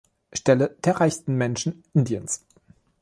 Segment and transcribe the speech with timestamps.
[0.33, 2.43] Stelle der reichsten Menschen Indiens.